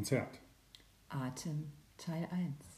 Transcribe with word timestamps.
Konzert. 0.00 0.40
Atem 1.10 1.72
Teil 1.98 2.26
1. 2.32 2.69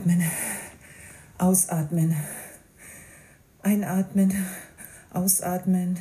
Einatmen, 0.00 0.24
ausatmen, 1.36 2.16
einatmen, 3.62 4.46
ausatmen, 5.12 5.98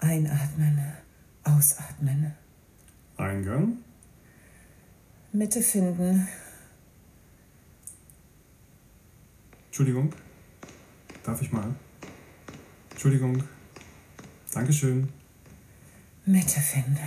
einatmen, 0.00 0.82
ausatmen. 1.42 2.34
Eingang. 3.16 3.78
Mitte 5.32 5.62
finden, 5.62 6.28
Entschuldigung. 9.66 10.12
Darf 11.24 11.40
ich 11.40 11.50
mal? 11.52 11.74
Entschuldigung. 12.90 13.42
Dankeschön. 14.52 15.08
Mitte 16.26 16.60
finden. 16.60 16.98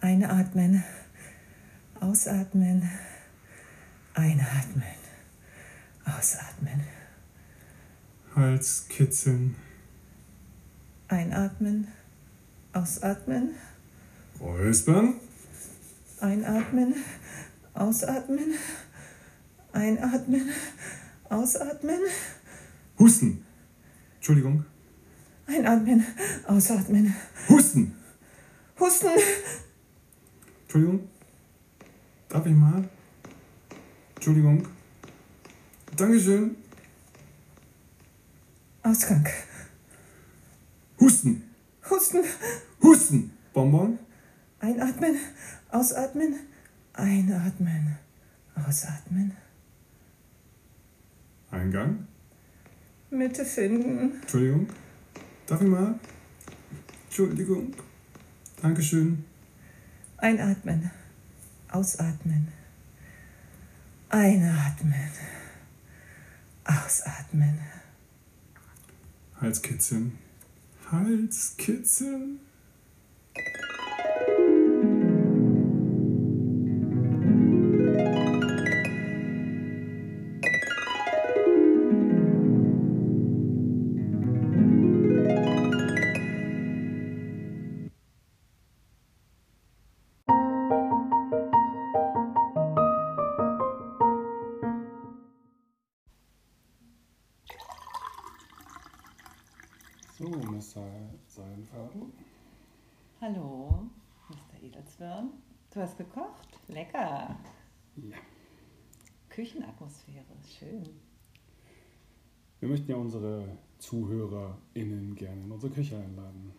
Einatmen, 0.00 0.82
ausatmen, 2.00 2.88
einatmen, 4.14 5.01
ausatmen. 6.04 6.80
Hals 8.34 8.86
kitzeln. 8.88 9.56
Einatmen, 11.08 11.88
ausatmen, 12.72 13.50
Räuspern. 14.40 15.14
einatmen, 16.20 16.94
ausatmen, 17.74 18.54
einatmen, 19.72 20.48
ausatmen, 21.28 22.00
Husten. 22.98 23.44
Entschuldigung. 24.16 24.64
einatmen, 25.46 26.06
ausatmen. 26.46 27.14
Husten. 27.48 27.94
Husten, 28.80 29.08
Entschuldigung. 30.62 31.08
Darf 32.30 32.46
ich 32.46 32.54
mal? 32.54 32.88
Entschuldigung. 34.14 34.66
Dankeschön. 36.02 36.56
Ausgang. 38.82 39.24
Husten. 40.98 41.44
Husten, 41.88 42.24
Husten. 42.82 43.30
Bonbon. 43.52 44.00
einatmen, 44.58 45.16
ausatmen, 45.70 46.34
einatmen, 46.92 47.98
ausatmen. 48.56 49.36
Eingang. 51.52 52.08
Mitte 53.10 53.44
finden. 53.44 54.22
Entschuldigung. 54.22 54.66
Darf 55.46 55.62
ich 55.62 55.68
mal? 55.68 56.00
Entschuldigung. 57.04 57.74
Dankeschön. 58.60 59.24
Einatmen, 60.16 60.90
ausatmen, 61.68 62.48
einatmen, 64.08 65.10
ausatmen. 66.64 67.58
Hals 69.40 69.62
kitzeln. 71.56 72.40
Mr. 100.62 100.84
Seidenfaden. 101.26 102.12
Hallo, 103.20 103.90
Mr. 104.28 104.62
Edelzwirn. 104.62 105.30
Du 105.74 105.80
hast 105.80 105.98
gekocht? 105.98 106.60
Lecker. 106.68 107.36
Ja. 107.96 108.16
Küchenatmosphäre, 109.28 110.24
schön. 110.46 110.88
Wir 112.60 112.68
möchten 112.68 112.88
ja 112.92 112.96
unsere 112.96 113.58
ZuhörerInnen 113.78 115.16
gerne 115.16 115.42
in 115.42 115.50
unsere 115.50 115.72
Küche 115.72 115.98
einladen. 115.98 116.52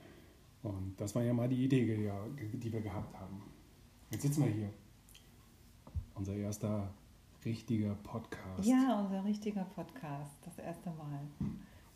Und 0.64 1.00
das 1.00 1.16
war 1.16 1.24
ja 1.24 1.34
mal 1.34 1.48
die 1.48 1.64
Idee, 1.64 1.86
die 1.86 2.74
wir 2.74 2.82
gehabt 2.82 3.18
haben. 3.18 3.42
Jetzt 4.12 4.24
sitzen 4.24 4.44
wir 4.44 4.52
hier. 4.52 4.70
Unser 6.14 6.36
erster 6.36 6.94
richtiger 7.46 7.96
Podcast. 8.04 8.66
Ja, 8.66 9.00
unser 9.00 9.24
richtiger 9.24 9.64
Podcast, 9.64 10.36
das 10.44 10.60
erste 10.60 10.90
Mal. 10.90 11.22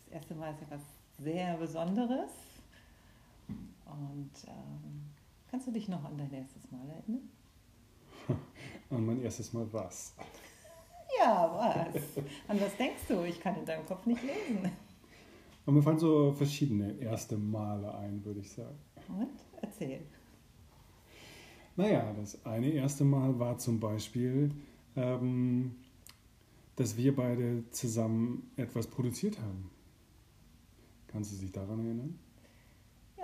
Das 0.06 0.14
erste 0.14 0.34
Mal 0.34 0.54
ist 0.54 0.62
ja 0.62 0.70
was 0.70 0.97
sehr 1.18 1.56
Besonderes. 1.56 2.30
Und 3.86 4.30
ähm, 4.46 5.02
kannst 5.50 5.66
du 5.66 5.72
dich 5.72 5.88
noch 5.88 6.04
an 6.04 6.16
dein 6.16 6.32
erstes 6.32 6.70
Mal 6.70 6.88
erinnern? 6.88 7.28
Und 8.90 9.06
mein 9.06 9.22
erstes 9.22 9.52
Mal 9.52 9.66
was. 9.72 10.14
Ja, 11.18 11.50
was? 11.92 12.02
An 12.46 12.60
was 12.60 12.76
denkst 12.76 13.02
du? 13.08 13.24
Ich 13.24 13.40
kann 13.40 13.56
in 13.56 13.64
deinem 13.64 13.86
Kopf 13.86 14.06
nicht 14.06 14.22
lesen. 14.22 14.70
Und 15.66 15.74
mir 15.74 15.82
fallen 15.82 15.98
so 15.98 16.32
verschiedene 16.32 16.92
erste 16.98 17.36
Male 17.36 17.94
ein, 17.94 18.24
würde 18.24 18.40
ich 18.40 18.50
sagen. 18.50 18.78
Und? 19.08 19.40
Erzähl. 19.60 20.00
Naja, 21.76 22.12
das 22.14 22.44
eine 22.44 22.70
erste 22.70 23.04
Mal 23.04 23.38
war 23.38 23.58
zum 23.58 23.78
Beispiel, 23.78 24.50
ähm, 24.96 25.76
dass 26.76 26.96
wir 26.96 27.14
beide 27.14 27.68
zusammen 27.70 28.50
etwas 28.56 28.86
produziert 28.86 29.38
haben. 29.38 29.70
Kannst 31.08 31.32
du 31.32 31.36
dich 31.38 31.52
daran 31.52 31.84
erinnern? 31.84 32.18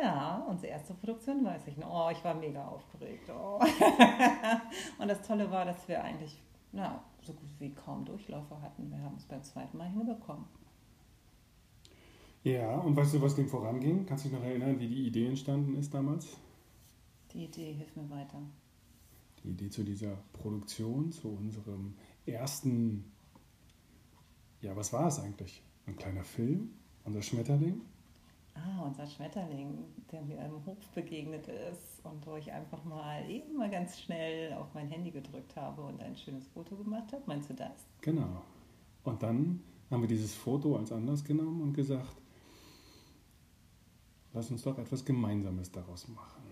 Ja, 0.01 0.45
unsere 0.49 0.73
erste 0.73 0.95
Produktion 0.95 1.45
weiß 1.45 1.69
ich 1.69 1.77
noch. 1.77 2.09
Oh, 2.09 2.11
ich 2.11 2.25
war 2.25 2.35
mega 2.35 2.67
aufgeregt. 2.67 3.31
Oh. 3.31 3.61
Und 4.99 5.09
das 5.09 5.23
Tolle 5.23 5.51
war, 5.51 5.65
dass 5.65 5.87
wir 5.87 6.03
eigentlich 6.03 6.43
na, 6.73 7.05
so 7.23 7.33
gut 7.33 7.49
wie 7.61 7.71
kaum 7.71 8.05
Durchläufe 8.05 8.61
hatten. 8.61 8.91
Wir 8.91 9.01
haben 9.01 9.17
es 9.17 9.25
beim 9.25 9.43
zweiten 9.43 9.79
Mal 9.79 9.89
hinbekommen. 9.89 10.45
Ja, 12.43 12.77
und 12.81 12.95
weißt 12.95 13.15
du, 13.15 13.23
was 13.23 13.37
dem 13.37 13.49
voranging? 13.49 14.05
Kannst 14.05 14.25
du 14.25 14.29
dich 14.29 14.39
noch 14.39 14.45
erinnern, 14.45 14.79
wie 14.79 14.89
die 14.89 15.07
Idee 15.07 15.29
entstanden 15.29 15.77
ist 15.77 15.95
damals? 15.95 16.37
Die 17.33 17.45
Idee 17.45 17.73
hilft 17.73 17.97
mir 17.97 18.11
weiter. 18.11 18.39
Die 19.43 19.51
Idee 19.51 19.71
zu 19.71 19.83
dieser 19.83 20.19
Produktion, 20.35 21.11
zu 21.11 21.29
unserem 21.29 21.95
ersten, 22.27 23.11
ja, 24.61 24.77
was 24.77 24.93
war 24.93 25.07
es 25.07 25.21
eigentlich? 25.21 25.63
Ein 25.87 25.97
kleiner 25.97 26.25
Film, 26.25 26.75
unser 27.05 27.23
Schmetterling? 27.23 27.81
Ah, 28.55 28.83
unser 28.83 29.07
Schmetterling, 29.07 29.85
der 30.13 30.23
mir 30.23 30.39
im 30.45 30.65
Hof 30.65 30.79
begegnet 30.95 31.49
ist 31.49 32.05
und 32.05 32.25
wo 32.27 32.37
ich 32.37 32.53
einfach 32.53 32.85
mal 32.85 33.29
eben 33.29 33.57
mal 33.57 33.71
ganz 33.71 33.99
schnell 33.99 34.53
auf 34.55 34.73
mein 34.75 34.89
Handy 34.89 35.11
gedrückt 35.11 35.57
habe 35.57 35.83
und 35.83 36.01
ein 36.01 36.17
schönes 36.17 36.47
Foto 36.49 36.77
gemacht 36.77 37.13
habe. 37.13 37.23
Meinst 37.27 37.51
du 37.51 37.55
das? 37.55 37.87
Genau. 38.01 38.43
Und 39.03 39.23
dann 39.23 39.61
haben 39.91 40.03
wir 40.03 40.09
dieses 40.09 40.35
Foto 40.35 40.77
als 40.77 40.93
Anlass 40.93 41.25
genommen 41.25 41.63
und 41.63 41.75
gesagt, 41.75 42.17
lass 44.33 44.51
uns 44.51 44.63
doch 44.63 44.79
etwas 44.79 45.05
Gemeinsames 45.05 45.73
daraus 45.73 46.09
machen. 46.09 46.43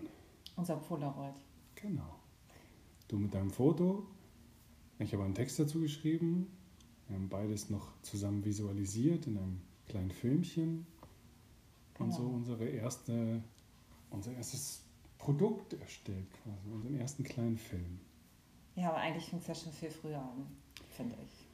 Unser 0.55 0.75
Polaroid. 0.75 1.35
Genau. 1.75 2.15
Du 3.07 3.17
mit 3.17 3.33
deinem 3.33 3.49
Foto, 3.49 4.05
ich 4.99 5.13
habe 5.13 5.23
einen 5.23 5.35
Text 5.35 5.59
dazu 5.59 5.79
geschrieben, 5.79 6.47
wir 7.07 7.15
haben 7.15 7.29
beides 7.29 7.69
noch 7.69 7.93
zusammen 8.01 8.45
visualisiert 8.45 9.27
in 9.27 9.37
einem 9.37 9.61
kleinen 9.87 10.11
Filmchen 10.11 10.85
und 11.99 12.07
Genau. 12.09 12.17
so 12.17 12.23
unsere 12.23 12.65
erste, 12.65 13.41
unser 14.09 14.33
erstes 14.33 14.83
Produkt 15.17 15.73
erstellt, 15.73 16.27
quasi, 16.43 16.69
unseren 16.71 16.95
ersten 16.99 17.23
kleinen 17.23 17.57
Film. 17.57 17.99
Ja, 18.75 18.89
aber 18.89 18.97
eigentlich 18.97 19.25
fing 19.25 19.39
es 19.39 19.47
ja 19.47 19.55
schon 19.55 19.71
viel 19.71 19.91
früher 19.91 20.19
an, 20.19 20.47
finde 20.89 21.15
ich. 21.23 21.47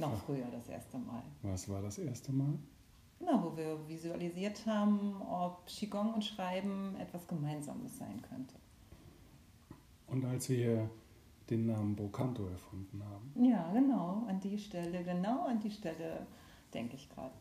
Noch 0.00 0.14
früher 0.24 0.46
das 0.50 0.68
erste 0.68 0.98
Mal. 0.98 1.22
Was 1.42 1.68
war 1.68 1.82
das 1.82 1.98
erste 1.98 2.32
Mal? 2.32 2.58
Genau, 3.18 3.44
wo 3.44 3.56
wir 3.56 3.78
visualisiert 3.88 4.64
haben, 4.66 5.20
ob 5.22 5.66
Qigong 5.66 6.14
und 6.14 6.24
Schreiben 6.24 6.96
etwas 6.96 7.28
Gemeinsames 7.28 7.98
sein 7.98 8.20
könnte. 8.22 8.54
Und 10.08 10.24
als 10.24 10.48
wir 10.48 10.90
den 11.50 11.66
Namen 11.66 11.94
Brocanto 11.94 12.48
erfunden 12.48 13.02
haben. 13.04 13.44
Ja, 13.44 13.70
genau, 13.72 14.24
an 14.26 14.40
die 14.40 14.58
Stelle, 14.58 15.04
genau 15.04 15.46
an 15.46 15.60
die 15.60 15.70
Stelle 15.70 16.26
denke 16.74 16.96
ich 16.96 17.08
gerade. 17.08 17.34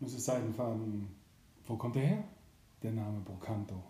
Mrs. 0.00 0.24
Seidenfaden, 0.24 1.08
wo 1.66 1.76
kommt 1.76 1.96
der 1.96 2.06
her? 2.06 2.24
Der 2.82 2.92
Name 2.92 3.20
Brocanto. 3.20 3.82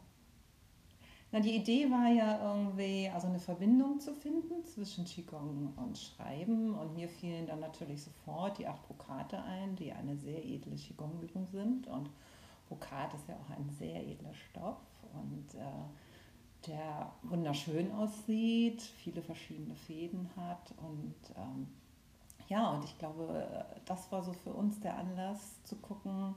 Na, 1.33 1.41
die 1.41 1.57
Idee 1.57 1.91
war 1.91 2.09
ja 2.09 2.55
irgendwie, 2.55 3.11
also 3.13 3.27
eine 3.27 3.41
Verbindung 3.41 3.99
zu 3.99 4.15
finden 4.15 4.65
zwischen 4.65 5.05
Qigong 5.05 5.73
und 5.77 5.99
Schreiben. 5.99 6.75
Und 6.75 6.95
mir 6.95 7.09
fielen 7.09 7.47
dann 7.47 7.59
natürlich 7.59 8.05
sofort 8.05 8.59
die 8.59 8.69
acht 8.69 8.87
Brokate 8.87 9.43
ein, 9.43 9.75
die 9.75 9.93
eine 9.93 10.17
sehr 10.17 10.45
edle 10.45 10.77
Qigong-Übung 10.77 11.49
sind. 11.51 11.89
Und 11.89 12.09
Brokat 12.69 13.15
ist 13.15 13.29
ja 13.29 13.35
auch 13.35 13.51
ein 13.51 13.69
sehr 13.69 14.07
edler 14.07 14.33
Stoff 14.33 14.79
und 15.13 15.55
äh, 15.55 16.69
der 16.69 17.13
wunderschön 17.23 17.91
aussieht, 17.93 18.81
viele 18.81 19.21
verschiedene 19.21 19.75
Fäden 19.75 20.31
hat. 20.37 20.73
Und 20.79 21.15
ähm, 21.37 21.67
ja, 22.49 22.71
und 22.71 22.85
ich 22.85 22.99
glaube, 22.99 23.67
das 23.85 24.11
war 24.13 24.23
so 24.23 24.33
für 24.33 24.53
uns 24.53 24.81
der 24.81 24.97
Anlass 24.97 25.63
zu 25.65 25.77
gucken, 25.77 26.35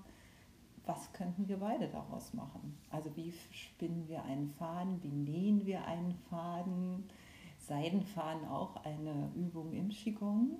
was 0.85 1.11
könnten 1.11 1.47
wir 1.47 1.57
beide 1.57 1.87
daraus 1.89 2.33
machen? 2.33 2.77
Also 2.89 3.15
wie 3.15 3.33
spinnen 3.51 4.07
wir 4.07 4.23
einen 4.23 4.49
Faden, 4.51 5.03
wie 5.03 5.11
nähen 5.11 5.65
wir 5.65 5.85
einen 5.85 6.15
Faden? 6.29 7.09
Seidenfaden 7.59 8.47
auch 8.47 8.77
eine 8.85 9.29
Übung 9.35 9.73
im 9.73 9.89
Qigong. 9.89 10.57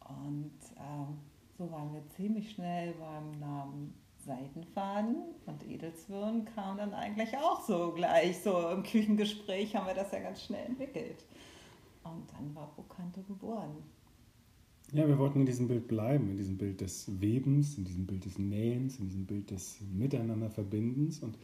Und 0.00 0.58
ähm, 0.78 1.18
so 1.58 1.70
waren 1.70 1.92
wir 1.92 2.08
ziemlich 2.08 2.52
schnell 2.52 2.94
beim 2.94 3.38
Namen 3.38 3.92
Seidenfaden 4.24 5.16
und 5.46 5.66
Edelzwirn 5.66 6.44
kam 6.54 6.76
dann 6.76 6.92
eigentlich 6.94 7.36
auch 7.36 7.60
so 7.60 7.92
gleich. 7.92 8.42
So 8.42 8.70
im 8.70 8.82
Küchengespräch 8.82 9.76
haben 9.76 9.86
wir 9.86 9.94
das 9.94 10.12
ja 10.12 10.20
ganz 10.20 10.42
schnell 10.42 10.66
entwickelt. 10.66 11.24
Und 12.04 12.30
dann 12.32 12.54
war 12.54 12.72
Brocanto 12.74 13.22
geboren. 13.22 13.82
Ja, 14.92 15.06
wir 15.06 15.18
wollten 15.18 15.40
in 15.40 15.46
diesem 15.46 15.68
Bild 15.68 15.86
bleiben, 15.86 16.30
in 16.30 16.38
diesem 16.38 16.56
Bild 16.56 16.80
des 16.80 17.06
Webens, 17.20 17.76
in 17.76 17.84
diesem 17.84 18.06
Bild 18.06 18.24
des 18.24 18.38
Nähens, 18.38 18.98
in 18.98 19.04
diesem 19.04 19.26
Bild 19.26 19.50
des 19.50 19.78
Miteinanderverbindens. 19.92 21.22
Und 21.22 21.36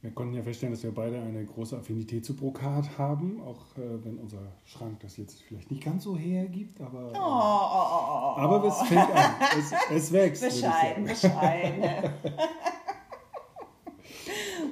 wir 0.00 0.10
konnten 0.10 0.34
ja 0.34 0.42
feststellen, 0.42 0.72
dass 0.72 0.82
wir 0.82 0.94
beide 0.94 1.20
eine 1.20 1.44
große 1.44 1.76
Affinität 1.76 2.24
zu 2.24 2.34
Brokat 2.34 2.96
haben, 2.96 3.42
auch 3.42 3.76
äh, 3.76 4.04
wenn 4.04 4.16
unser 4.16 4.40
Schrank 4.64 5.00
das 5.00 5.18
jetzt 5.18 5.42
vielleicht 5.42 5.70
nicht 5.70 5.84
ganz 5.84 6.04
so 6.04 6.16
hergibt, 6.16 6.80
aber, 6.80 7.12
oh, 7.12 7.18
oh, 7.18 8.36
oh, 8.36 8.40
aber 8.40 8.64
es 8.64 8.88
fängt 8.88 9.10
an, 9.14 9.34
es, 9.58 9.72
es 9.90 10.12
wächst. 10.12 10.42
Bescheiden, 10.42 11.04
bescheiden. 11.04 11.82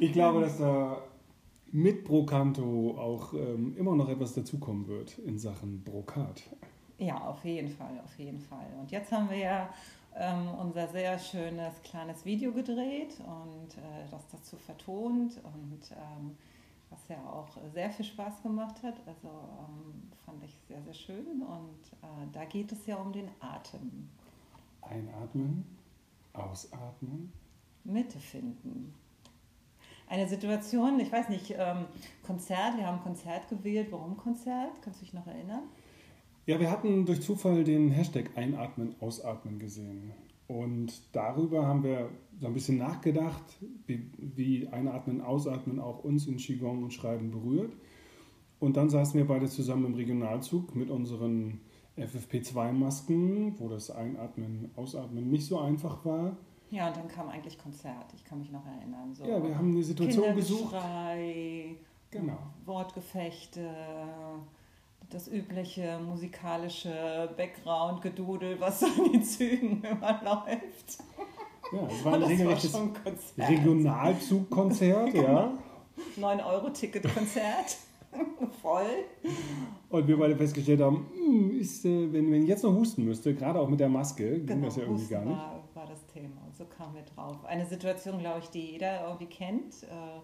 ich 0.00 0.12
glaube, 0.12 0.40
dass 0.40 0.56
da 0.56 1.02
mit 1.70 2.04
Brocanto 2.04 2.96
auch 2.96 3.34
ähm, 3.34 3.74
immer 3.76 3.94
noch 3.94 4.08
etwas 4.08 4.32
dazukommen 4.32 4.86
wird 4.86 5.18
in 5.18 5.38
Sachen 5.38 5.82
Brokat. 5.82 6.44
Ja, 6.98 7.18
auf 7.18 7.44
jeden 7.44 7.68
Fall, 7.68 8.00
auf 8.04 8.18
jeden 8.18 8.40
Fall. 8.40 8.66
Und 8.78 8.90
jetzt 8.90 9.10
haben 9.10 9.28
wir 9.28 9.38
ja 9.38 9.68
ähm, 10.16 10.48
unser 10.60 10.86
sehr 10.88 11.18
schönes 11.18 11.82
kleines 11.82 12.24
Video 12.24 12.52
gedreht 12.52 13.18
und 13.20 13.76
äh, 13.78 14.08
das 14.10 14.22
dazu 14.30 14.56
vertont 14.56 15.40
und 15.42 15.80
ähm, 15.90 16.36
was 16.90 17.08
ja 17.08 17.16
auch 17.28 17.48
sehr 17.72 17.90
viel 17.90 18.04
Spaß 18.04 18.42
gemacht 18.42 18.82
hat. 18.82 18.94
Also 19.06 19.28
ähm, 19.28 20.10
fand 20.24 20.42
ich 20.44 20.56
sehr, 20.68 20.80
sehr 20.82 20.94
schön 20.94 21.42
und 21.42 21.82
äh, 22.02 22.32
da 22.32 22.44
geht 22.44 22.70
es 22.70 22.86
ja 22.86 22.96
um 22.96 23.12
den 23.12 23.28
Atem. 23.40 24.08
Einatmen, 24.82 25.64
ausatmen. 26.32 27.32
Mitte 27.82 28.18
finden. 28.18 28.94
Eine 30.06 30.28
Situation, 30.28 31.00
ich 31.00 31.10
weiß 31.10 31.28
nicht, 31.30 31.54
ähm, 31.56 31.86
Konzert, 32.22 32.76
wir 32.76 32.86
haben 32.86 33.02
Konzert 33.02 33.48
gewählt. 33.48 33.88
Warum 33.90 34.16
Konzert? 34.16 34.80
Kannst 34.82 35.00
du 35.00 35.04
dich 35.04 35.14
noch 35.14 35.26
erinnern? 35.26 35.62
Ja, 36.46 36.60
wir 36.60 36.70
hatten 36.70 37.06
durch 37.06 37.22
Zufall 37.22 37.64
den 37.64 37.90
Hashtag 37.90 38.36
Einatmen, 38.36 38.94
Ausatmen 39.00 39.58
gesehen. 39.58 40.12
Und 40.46 40.92
darüber 41.12 41.66
haben 41.66 41.82
wir 41.82 42.10
so 42.38 42.46
ein 42.46 42.52
bisschen 42.52 42.76
nachgedacht, 42.76 43.42
wie, 43.86 44.10
wie 44.18 44.68
Einatmen, 44.68 45.22
Ausatmen 45.22 45.80
auch 45.80 46.04
uns 46.04 46.26
in 46.26 46.36
Qigong 46.36 46.82
und 46.82 46.92
Schreiben 46.92 47.30
berührt. 47.30 47.72
Und 48.60 48.76
dann 48.76 48.90
saßen 48.90 49.18
wir 49.18 49.26
beide 49.26 49.46
zusammen 49.46 49.86
im 49.86 49.94
Regionalzug 49.94 50.74
mit 50.74 50.90
unseren 50.90 51.60
FFP2-Masken, 51.96 53.58
wo 53.58 53.68
das 53.68 53.90
Einatmen, 53.90 54.70
Ausatmen 54.76 55.30
nicht 55.30 55.46
so 55.46 55.58
einfach 55.58 56.04
war. 56.04 56.36
Ja, 56.70 56.88
und 56.88 56.96
dann 56.96 57.08
kam 57.08 57.28
eigentlich 57.28 57.58
Konzert, 57.58 58.12
ich 58.14 58.24
kann 58.24 58.38
mich 58.38 58.50
noch 58.50 58.66
erinnern. 58.66 59.14
So 59.14 59.24
ja, 59.24 59.42
wir 59.42 59.56
haben 59.56 59.70
eine 59.70 59.82
Situation 59.82 60.34
gesucht. 60.34 60.74
Genau. 62.10 62.38
Wortgefechte, 62.64 63.70
das 65.14 65.28
übliche 65.28 65.98
musikalische 66.00 67.32
Background-Gedudel, 67.36 68.60
was 68.60 68.80
so 68.80 68.86
in 69.04 69.12
den 69.12 69.22
Zügen 69.22 69.82
immer 69.90 70.20
läuft. 70.24 70.98
Ja, 71.72 71.86
es 71.88 72.04
war 72.04 72.14
ein 72.14 72.22
regelrechtes 72.24 72.76
Regionalzugkonzert, 73.38 75.12
genau. 75.12 75.28
ja. 75.28 75.52
9-Euro-Ticket-Konzert. 76.18 77.76
Voll. 78.62 78.86
Und 79.88 80.08
wir 80.08 80.18
beide 80.18 80.36
festgestellt 80.36 80.80
haben, 80.80 81.06
hm, 81.14 81.60
ist, 81.60 81.84
äh, 81.84 82.12
wenn, 82.12 82.30
wenn 82.32 82.42
ich 82.42 82.48
jetzt 82.48 82.64
noch 82.64 82.72
husten 82.72 83.04
müsste, 83.04 83.34
gerade 83.34 83.60
auch 83.60 83.68
mit 83.68 83.78
der 83.80 83.88
Maske, 83.88 84.38
ging 84.38 84.46
genau, 84.46 84.66
das 84.66 84.76
ja 84.76 84.82
irgendwie 84.82 85.06
gar 85.06 85.24
nicht. 85.24 85.36
War, 85.36 85.62
war 85.74 85.86
das 85.86 86.06
Thema. 86.06 86.42
Und 86.44 86.56
so 86.56 86.64
kamen 86.64 86.94
wir 86.94 87.02
drauf. 87.02 87.44
Eine 87.44 87.66
Situation, 87.66 88.18
glaube 88.18 88.40
ich, 88.40 88.50
die 88.50 88.72
jeder 88.72 89.04
irgendwie 89.06 89.26
kennt. 89.26 89.84
Äh, 89.84 90.20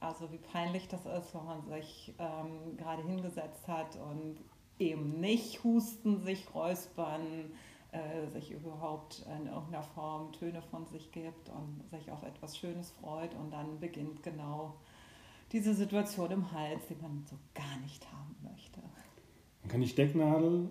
also 0.00 0.30
wie 0.32 0.38
peinlich 0.38 0.88
das 0.88 1.06
ist, 1.06 1.34
wenn 1.34 1.44
man 1.44 1.62
sich 1.66 2.14
ähm, 2.18 2.76
gerade 2.76 3.02
hingesetzt 3.02 3.66
hat 3.66 3.96
und 3.96 4.36
eben 4.78 5.20
nicht 5.20 5.62
husten, 5.64 6.20
sich 6.20 6.54
räuspern, 6.54 7.50
äh, 7.90 8.26
sich 8.28 8.52
überhaupt 8.52 9.24
in 9.38 9.46
irgendeiner 9.46 9.82
Form 9.82 10.32
Töne 10.32 10.62
von 10.62 10.86
sich 10.86 11.10
gibt 11.10 11.48
und 11.48 11.82
sich 11.90 12.10
auf 12.10 12.22
etwas 12.22 12.56
Schönes 12.56 12.90
freut 12.90 13.34
und 13.34 13.50
dann 13.50 13.80
beginnt 13.80 14.22
genau 14.22 14.74
diese 15.52 15.74
Situation 15.74 16.30
im 16.30 16.52
Hals, 16.52 16.86
die 16.88 16.96
man 16.96 17.24
so 17.28 17.36
gar 17.54 17.78
nicht 17.82 18.06
haben 18.12 18.36
möchte. 18.42 18.80
Man 19.62 19.70
kann 19.70 19.80
die 19.80 19.88
Stecknadel 19.88 20.68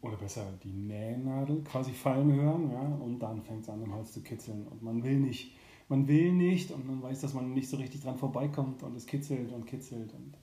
oder 0.00 0.16
besser 0.16 0.46
die 0.62 0.72
Nähnadel 0.72 1.62
quasi 1.64 1.92
fallen 1.92 2.32
hören 2.32 2.70
ja, 2.70 2.80
und 2.80 3.18
dann 3.18 3.42
fängt 3.42 3.62
es 3.62 3.68
an 3.68 3.82
im 3.82 3.92
Hals 3.92 4.12
zu 4.12 4.22
kitzeln 4.22 4.66
und 4.68 4.82
man 4.82 5.02
will 5.02 5.18
nicht 5.18 5.52
man 5.90 6.06
will 6.06 6.32
nicht 6.32 6.70
und 6.70 6.86
man 6.86 7.02
weiß, 7.02 7.20
dass 7.20 7.34
man 7.34 7.52
nicht 7.52 7.68
so 7.68 7.76
richtig 7.76 8.00
dran 8.00 8.16
vorbeikommt 8.16 8.82
und 8.82 8.96
es 8.96 9.06
kitzelt 9.06 9.52
und 9.52 9.66
kitzelt. 9.66 10.14
Und, 10.14 10.34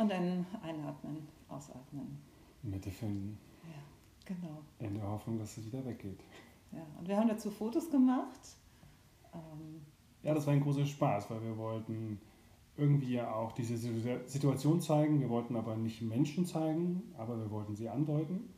und 0.00 0.08
dann 0.08 0.46
einatmen, 0.62 1.26
ausatmen. 1.48 2.18
Mitte 2.62 2.90
finden. 2.90 3.36
Ja, 3.64 4.34
genau. 4.34 4.62
In 4.78 4.94
der 4.94 5.06
Hoffnung, 5.06 5.38
dass 5.38 5.58
es 5.58 5.66
wieder 5.66 5.84
weggeht. 5.84 6.20
Ja, 6.70 6.86
und 6.98 7.08
wir 7.08 7.16
haben 7.16 7.28
dazu 7.28 7.50
Fotos 7.50 7.90
gemacht. 7.90 8.40
Ähm, 9.34 9.82
ja, 10.22 10.32
das 10.32 10.46
war 10.46 10.54
ein 10.54 10.60
großer 10.60 10.86
Spaß, 10.86 11.28
weil 11.30 11.42
wir 11.42 11.58
wollten 11.58 12.20
irgendwie 12.76 13.14
ja 13.14 13.34
auch 13.34 13.52
diese 13.52 13.76
Situation 13.76 14.80
zeigen. 14.80 15.20
Wir 15.20 15.28
wollten 15.28 15.56
aber 15.56 15.76
nicht 15.76 16.02
Menschen 16.02 16.46
zeigen, 16.46 17.02
aber 17.18 17.36
wir 17.36 17.50
wollten 17.50 17.74
sie 17.74 17.88
andeuten 17.88 18.48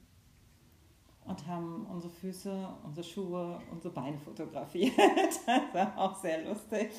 und 1.26 1.46
haben 1.46 1.86
unsere 1.86 2.12
Füße, 2.12 2.68
unsere 2.84 3.06
Schuhe, 3.06 3.58
unsere 3.70 3.92
Beine 3.94 4.18
fotografiert. 4.18 4.92
das 5.16 5.74
war 5.74 5.98
auch 5.98 6.20
sehr 6.20 6.44
lustig. 6.44 6.90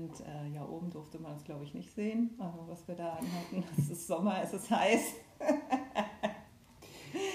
Und 0.00 0.20
äh, 0.20 0.54
ja, 0.54 0.66
oben 0.66 0.90
durfte 0.90 1.18
man 1.18 1.36
es, 1.36 1.44
glaube 1.44 1.64
ich, 1.64 1.74
nicht 1.74 1.92
sehen, 1.92 2.30
also 2.38 2.64
was 2.68 2.86
wir 2.86 2.94
da 2.94 3.14
anhatten. 3.14 3.64
Es 3.76 3.90
ist 3.90 4.06
Sommer, 4.06 4.42
es 4.42 4.52
ist 4.52 4.70
heiß. 4.70 5.14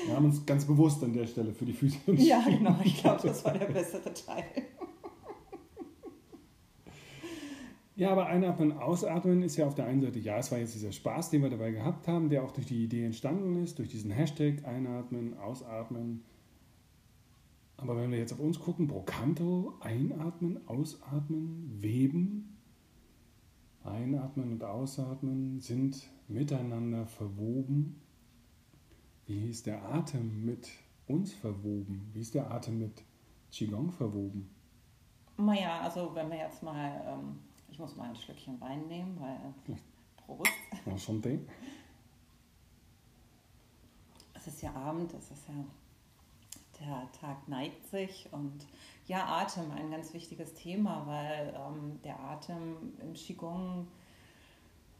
Wir 0.05 0.15
haben 0.15 0.25
uns 0.25 0.45
ganz 0.45 0.65
bewusst 0.65 1.03
an 1.03 1.13
der 1.13 1.27
Stelle 1.27 1.53
für 1.53 1.65
die 1.65 1.73
Füße 1.73 1.97
entschieden. 2.07 2.27
Ja, 2.27 2.41
genau, 2.41 2.77
ich 2.83 3.01
glaube, 3.01 3.27
das 3.27 3.43
war 3.43 3.53
der 3.53 3.65
bessere 3.65 4.13
Teil. 4.13 4.45
Ja, 7.97 8.11
aber 8.11 8.27
einatmen, 8.27 8.73
ausatmen 8.73 9.41
ist 9.41 9.55
ja 9.55 9.65
auf 9.65 9.75
der 9.75 9.85
einen 9.85 10.01
Seite, 10.01 10.19
ja, 10.19 10.37
es 10.37 10.51
war 10.51 10.59
jetzt 10.59 10.75
dieser 10.75 10.91
Spaß, 10.91 11.29
den 11.29 11.43
wir 11.43 11.49
dabei 11.49 11.71
gehabt 11.71 12.09
haben, 12.09 12.29
der 12.29 12.43
auch 12.43 12.51
durch 12.51 12.67
die 12.67 12.83
Idee 12.83 13.05
entstanden 13.05 13.63
ist, 13.63 13.79
durch 13.79 13.87
diesen 13.87 14.11
Hashtag 14.11 14.65
einatmen, 14.65 15.37
ausatmen. 15.37 16.25
Aber 17.77 17.95
wenn 17.95 18.11
wir 18.11 18.17
jetzt 18.17 18.33
auf 18.33 18.41
uns 18.41 18.59
gucken, 18.59 18.87
Brocanto, 18.87 19.75
einatmen, 19.79 20.67
ausatmen, 20.67 21.77
weben, 21.81 22.57
einatmen 23.85 24.51
und 24.51 24.63
ausatmen 24.65 25.61
sind 25.61 26.09
miteinander 26.27 27.05
verwoben. 27.05 28.01
Wie 29.25 29.47
ist 29.49 29.67
der 29.67 29.81
Atem 29.85 30.43
mit 30.43 30.69
uns 31.07 31.31
verwoben? 31.31 32.09
Wie 32.11 32.19
ist 32.19 32.35
der 32.35 32.51
Atem 32.51 32.77
mit 32.77 33.03
Qigong 33.51 33.91
verwoben? 33.91 34.49
Naja, 35.37 35.81
also 35.81 36.13
wenn 36.13 36.29
wir 36.29 36.39
jetzt 36.39 36.61
mal 36.61 37.01
ähm 37.07 37.39
ich 37.75 37.79
muss 37.79 37.97
mal 37.97 38.07
ein 38.07 38.15
Schlückchen 38.15 38.61
Wein 38.61 38.87
nehmen, 38.87 39.19
weil. 39.19 39.53
Prost. 40.15 40.49
Ja, 40.85 40.97
schon. 40.97 41.21
Es 44.33 44.47
ist 44.47 44.61
ja 44.61 44.71
Abend, 44.73 45.13
es 45.13 45.29
ist 45.29 45.49
ja. 45.49 45.55
Der 46.79 47.11
Tag 47.19 47.49
neigt 47.49 47.85
sich 47.87 48.29
und 48.31 48.65
ja, 49.07 49.25
Atem, 49.25 49.71
ein 49.71 49.91
ganz 49.91 50.13
wichtiges 50.13 50.53
Thema, 50.53 51.05
weil 51.05 51.53
ähm, 51.53 51.99
der 52.01 52.17
Atem 52.17 52.93
im 53.01 53.13
Qigong 53.13 53.87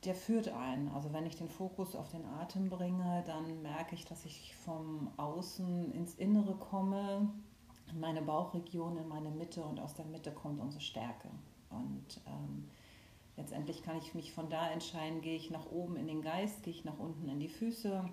der 0.03 0.13
führt 0.13 0.49
ein. 0.49 0.91
Also 0.93 1.13
wenn 1.13 1.25
ich 1.25 1.37
den 1.37 1.49
Fokus 1.49 1.95
auf 1.95 2.09
den 2.09 2.25
Atem 2.25 2.69
bringe, 2.69 3.23
dann 3.25 3.61
merke 3.61 3.95
ich, 3.95 4.05
dass 4.05 4.25
ich 4.25 4.53
vom 4.53 5.09
Außen 5.17 5.93
ins 5.93 6.15
Innere 6.15 6.55
komme, 6.55 7.29
in 7.89 7.99
meine 8.01 8.21
Bauchregion, 8.21 8.97
in 8.97 9.07
meine 9.07 9.31
Mitte 9.31 9.63
und 9.63 9.79
aus 9.79 9.93
der 9.95 10.05
Mitte 10.05 10.31
kommt 10.31 10.59
unsere 10.59 10.81
Stärke. 10.81 11.29
Und 11.75 12.21
ähm, 12.27 12.69
letztendlich 13.37 13.83
kann 13.83 13.97
ich 13.97 14.13
mich 14.13 14.31
von 14.31 14.49
da 14.49 14.69
entscheiden, 14.69 15.21
gehe 15.21 15.35
ich 15.35 15.51
nach 15.51 15.71
oben 15.71 15.95
in 15.95 16.07
den 16.07 16.21
Geist, 16.21 16.63
gehe 16.63 16.73
ich 16.73 16.85
nach 16.85 16.99
unten 16.99 17.27
in 17.29 17.39
die 17.39 17.49
Füße, 17.49 18.09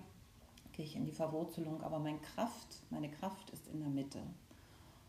gehe 0.73 0.85
ich 0.85 0.95
in 0.95 1.05
die 1.05 1.11
Verwurzelung, 1.11 1.81
aber 1.81 1.99
meine 1.99 2.19
Kraft, 2.19 2.81
meine 2.89 3.09
Kraft 3.09 3.49
ist 3.51 3.67
in 3.67 3.79
der 3.79 3.89
Mitte. 3.89 4.21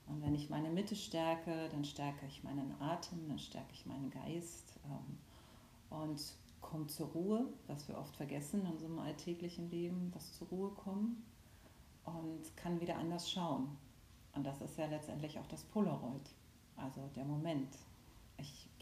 Und 0.07 0.23
wenn 0.23 0.35
ich 0.35 0.51
meine 0.51 0.69
Mitte 0.69 0.97
stärke, 0.97 1.69
dann 1.71 1.85
stärke 1.85 2.27
ich 2.27 2.45
meinen 2.45 2.75
Atem, 2.81 3.27
dann 3.29 3.39
stärke 3.39 3.73
ich 3.73 3.87
meinen 3.87 4.11
Geist 4.11 4.79
ähm, 4.85 5.99
und 5.99 6.21
komme 6.61 6.87
zur 6.87 7.09
Ruhe, 7.09 7.47
was 7.67 7.89
wir 7.89 7.97
oft 7.97 8.17
vergessen 8.17 8.63
in 8.63 8.67
unserem 8.73 8.99
alltäglichen 8.99 9.71
Leben, 9.71 10.11
das 10.13 10.33
zur 10.35 10.49
Ruhe 10.49 10.71
kommen 10.71 11.25
und 12.05 12.57
kann 12.57 12.81
wieder 12.81 12.97
anders 12.97 13.31
schauen. 13.31 13.77
Und 14.35 14.45
das 14.45 14.61
ist 14.61 14.77
ja 14.77 14.87
letztendlich 14.87 15.39
auch 15.39 15.47
das 15.47 15.63
Polaroid, 15.63 16.29
also 16.77 17.01
der 17.15 17.25
Moment. 17.25 17.69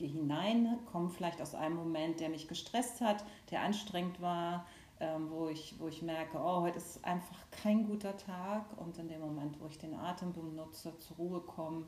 Gehe 0.02 0.10
hinein, 0.10 0.80
komme 0.90 1.10
vielleicht 1.10 1.40
aus 1.40 1.54
einem 1.54 1.76
Moment, 1.76 2.18
der 2.18 2.28
mich 2.28 2.48
gestresst 2.48 3.00
hat, 3.00 3.24
der 3.52 3.62
anstrengend 3.62 4.20
war, 4.20 4.66
ähm, 4.98 5.30
wo, 5.30 5.46
ich, 5.46 5.76
wo 5.78 5.86
ich 5.86 6.02
merke, 6.02 6.38
oh, 6.38 6.62
heute 6.62 6.78
ist 6.78 7.04
einfach 7.04 7.36
kein 7.52 7.86
guter 7.86 8.16
Tag. 8.16 8.66
Und 8.78 8.98
in 8.98 9.06
dem 9.06 9.20
Moment, 9.20 9.60
wo 9.60 9.66
ich 9.68 9.78
den 9.78 9.94
Atem 9.94 10.32
benutze, 10.32 10.98
zur 10.98 11.16
Ruhe 11.18 11.40
komme, 11.40 11.86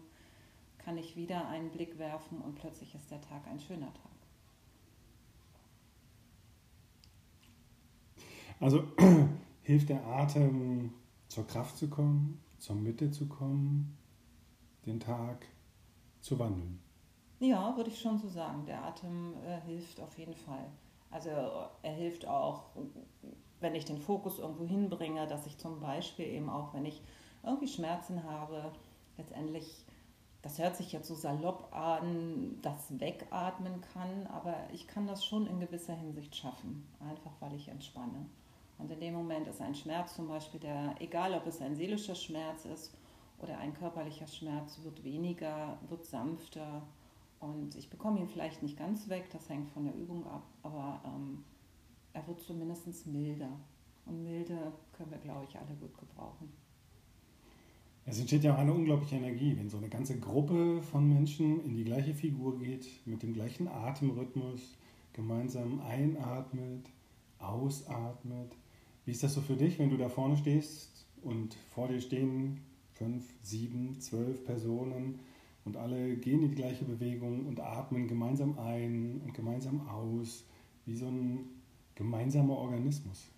kann 0.78 0.97
ich 0.97 1.16
wieder 1.16 1.49
einen 1.49 1.71
Blick 1.71 1.99
werfen 1.99 2.38
und 2.38 2.54
plötzlich 2.54 2.94
ist 2.94 3.11
der 3.11 3.21
Tag 3.21 3.49
ein 3.49 3.59
schöner 3.59 3.92
Tag. 3.92 4.12
Also 8.61 8.85
hilft 9.64 9.88
der 9.88 10.06
Atem, 10.06 10.94
zur 11.26 11.49
Kraft 11.49 11.76
zu 11.78 11.88
kommen, 11.88 12.40
zur 12.59 12.76
Mitte 12.76 13.11
zu 13.11 13.26
kommen, 13.26 13.99
den 14.87 15.00
Tag 15.00 15.47
zu 16.21 16.38
wandeln. 16.38 16.84
Ja, 17.45 17.77
würde 17.77 17.91
ich 17.91 18.01
schon 18.01 18.19
so 18.19 18.29
sagen. 18.29 18.65
Der 18.65 18.83
Atem 18.83 19.35
äh, 19.47 19.61
hilft 19.67 20.01
auf 20.01 20.17
jeden 20.19 20.35
Fall. 20.35 20.65
Also 21.11 21.29
er 21.29 21.93
hilft 21.93 22.27
auch, 22.27 22.65
wenn 23.61 23.75
ich 23.75 23.85
den 23.85 23.99
Fokus 23.99 24.39
irgendwo 24.39 24.65
hinbringe, 24.65 25.27
dass 25.27 25.47
ich 25.47 25.59
zum 25.59 25.79
Beispiel 25.79 26.27
eben 26.27 26.49
auch, 26.49 26.73
wenn 26.73 26.87
ich 26.87 27.03
irgendwie 27.43 27.69
Schmerzen 27.69 28.25
habe, 28.25 28.73
letztendlich, 29.19 29.85
das 30.41 30.59
hört 30.59 30.75
sich 30.77 30.91
jetzt 30.93 31.07
so 31.07 31.15
salopp 31.15 31.69
an, 31.71 32.59
das 32.63 32.99
wegatmen 32.99 33.83
kann, 33.93 34.27
aber 34.29 34.57
ich 34.73 34.87
kann 34.89 35.07
das 35.07 35.25
schon 35.25 35.47
in 35.47 35.61
gewisser 35.61 35.95
Hinsicht 35.95 36.35
schaffen, 36.35 36.89
einfach 36.99 37.33
weil 37.41 37.55
ich 37.55 37.69
entspanne. 37.69 38.27
Und 38.79 38.91
in 38.91 39.01
dem 39.01 39.15
Moment 39.15 39.47
ist 39.49 39.61
ein 39.61 39.75
Schmerz 39.75 40.17
zum 40.17 40.29
Beispiel, 40.29 40.61
der, 40.61 40.95
egal 40.99 41.35
ob 41.35 41.47
es 41.47 41.61
ein 41.61 41.77
seelischer 41.77 42.15
Schmerz 42.15 42.65
ist 42.65 42.97
oder 43.39 43.59
ein 43.59 43.75
körperlicher 43.75 44.27
Schmerz, 44.27 44.81
wird 44.83 45.05
weniger, 45.05 45.77
wird 45.91 46.07
sanfter 46.07 46.83
und 47.41 47.75
ich 47.75 47.91
bekomme 47.91 48.21
ihn 48.21 48.29
vielleicht 48.29 48.62
nicht 48.62 48.79
ganz 48.79 49.09
weg, 49.09 49.29
das 49.31 49.49
hängt 49.49 49.69
von 49.71 49.85
der 49.85 49.95
Übung 49.95 50.26
ab, 50.26 50.47
aber 50.62 51.00
ähm, 51.05 51.45
er 52.12 52.26
wird 52.26 52.41
zumindest 52.41 53.07
milder. 53.07 53.50
Und 54.07 54.23
milde 54.23 54.73
können 54.93 55.11
wir, 55.11 55.19
glaube 55.19 55.47
ich, 55.49 55.57
alle 55.57 55.75
gut 55.81 55.97
gebrauchen. 55.99 56.53
Es 58.07 58.19
entsteht 58.19 58.45
ja 58.45 58.55
auch 58.55 58.59
eine 58.59 58.73
unglaubliche 58.73 59.17
Energie, 59.17 59.57
wenn 59.57 59.71
so 59.71 59.79
eine 59.79 59.88
ganze 59.88 60.19
Gruppe 60.19 60.83
von 60.83 61.09
Menschen 61.09 61.64
in 61.64 61.75
die 61.75 61.85
gleiche 61.85 62.12
Figur 62.12 62.59
geht, 62.59 62.87
mit 63.07 63.23
dem 63.23 63.33
gleichen 63.33 63.67
Atemrhythmus, 63.67 64.76
gemeinsam 65.14 65.81
einatmet, 65.81 66.91
ausatmet. 67.38 68.57
Wie 69.07 69.12
ist 69.12 69.23
das 69.23 69.33
so 69.33 69.41
für 69.41 69.57
dich, 69.57 69.79
wenn 69.79 69.88
du 69.88 69.97
da 69.97 70.11
vorne 70.11 70.37
stehst 70.37 71.07
und 71.23 71.55
vor 71.75 71.88
dir 71.88 72.00
stehen 72.00 72.61
fünf, 72.93 73.25
sieben, 73.43 74.00
zwölf 74.00 74.45
Personen 74.45 75.21
und 75.64 75.76
alle 75.76 76.16
gehen 76.16 76.42
in 76.42 76.50
die 76.50 76.56
gleiche 76.56 76.85
Bewegung 76.85 77.47
und 77.47 77.61
atmen 77.61 78.06
gemeinsam 78.06 78.59
ein 78.59 79.21
und 79.25 79.33
gemeinsam 79.33 79.88
aus, 79.88 80.44
wie 80.85 80.97
so 80.97 81.06
ein 81.06 81.49
gemeinsamer 81.94 82.56
Organismus? 82.56 83.30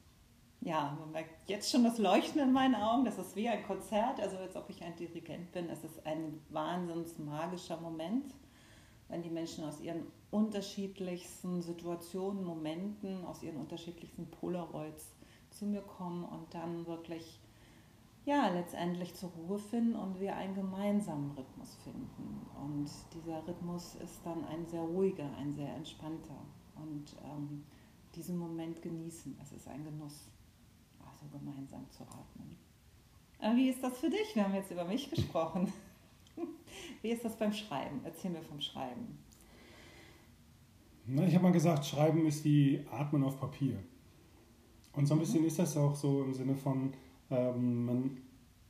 Ja, 0.61 0.97
man 0.99 1.13
merkt 1.13 1.49
jetzt 1.49 1.71
schon 1.71 1.85
das 1.85 1.99
Leuchten 1.99 2.41
in 2.41 2.53
meinen 2.53 2.75
Augen. 2.75 3.05
Das 3.05 3.19
ist 3.19 3.37
wie 3.37 3.49
ein 3.49 3.63
Konzert, 3.63 4.19
also 4.21 4.37
als 4.39 4.57
ob 4.57 4.69
ich 4.71 4.83
ein 4.83 4.97
Dirigent 4.97 5.53
bin. 5.53 5.69
Es 5.69 5.85
ist 5.85 6.05
ein 6.05 6.41
wahnsinns 6.51 7.19
magischer 7.19 7.81
Moment, 7.81 8.35
wenn 9.09 9.23
die 9.23 9.31
Menschen 9.31 9.65
aus 9.65 9.81
ihren 9.81 10.03
unterschiedlichsten 10.31 11.63
Situationen, 11.63 12.43
Momenten, 12.43 13.25
aus 13.25 13.43
ihren 13.43 13.59
unterschiedlichsten 13.59 14.27
Polaroids 14.27 15.15
zu 15.51 15.67
mir 15.67 15.83
kommen 15.83 16.25
und 16.25 16.53
dann 16.53 16.87
wirklich 16.87 17.41
ja, 18.27 18.49
letztendlich 18.49 19.15
zur 19.15 19.31
Ruhe 19.31 19.59
finden 19.59 19.95
und 19.95 20.21
wir 20.21 20.35
einen 20.35 20.55
gemeinsamen 20.55 21.31
Rhythmus 21.31 21.77
finden. 21.77 22.45
Und 22.61 22.91
dieser 23.15 23.47
Rhythmus 23.47 23.95
ist 23.95 24.21
dann 24.25 24.45
ein 24.47 24.67
sehr 24.67 24.81
ruhiger, 24.81 25.31
ein 25.39 25.53
sehr 25.53 25.73
entspannter. 25.75 26.37
Und 26.75 27.17
ähm, 27.25 27.65
diesen 28.17 28.37
Moment 28.37 28.83
genießen. 28.83 29.39
Es 29.41 29.53
ist 29.53 29.69
ein 29.69 29.85
Genuss, 29.85 30.29
also 30.99 31.27
gemeinsam 31.31 31.89
zu 31.89 32.03
atmen. 32.03 32.57
Aber 33.39 33.57
wie 33.57 33.69
ist 33.69 33.83
das 33.83 33.97
für 33.99 34.11
dich? 34.11 34.35
Wir 34.35 34.43
haben 34.43 34.55
jetzt 34.55 34.73
über 34.73 34.85
mich 34.85 35.09
gesprochen. 35.09 35.73
Wie 37.03 37.11
ist 37.11 37.25
das 37.25 37.39
beim 37.39 37.53
Schreiben? 37.53 38.01
Erzähl 38.05 38.31
mir 38.31 38.43
vom 38.43 38.61
Schreiben. 38.61 39.19
Na, 41.07 41.27
ich 41.27 41.35
habe 41.35 41.45
mal 41.45 41.53
gesagt, 41.53 41.87
Schreiben 41.87 42.27
ist 42.27 42.45
wie 42.45 42.85
Atmen 42.91 43.23
auf 43.23 43.39
Papier. 43.39 43.79
Und 44.93 45.07
so 45.07 45.15
ein 45.15 45.21
bisschen 45.21 45.43
mhm. 45.43 45.47
ist 45.47 45.59
das 45.59 45.77
auch 45.77 45.95
so 45.95 46.23
im 46.23 46.35
Sinne 46.35 46.55
von, 46.55 46.93
man 47.29 48.19